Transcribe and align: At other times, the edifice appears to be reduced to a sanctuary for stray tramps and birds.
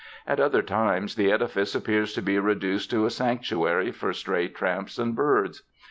At 0.25 0.39
other 0.39 0.63
times, 0.63 1.13
the 1.13 1.31
edifice 1.31 1.75
appears 1.75 2.13
to 2.13 2.23
be 2.23 2.39
reduced 2.39 2.89
to 2.89 3.05
a 3.05 3.11
sanctuary 3.11 3.91
for 3.91 4.13
stray 4.13 4.47
tramps 4.47 4.97
and 4.97 5.15
birds. 5.15 5.61